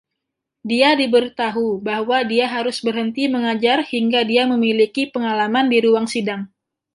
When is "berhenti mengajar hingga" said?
2.87-4.21